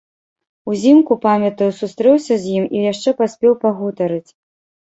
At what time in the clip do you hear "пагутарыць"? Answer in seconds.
3.67-4.27